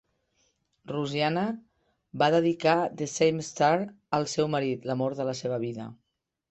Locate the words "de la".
5.23-5.39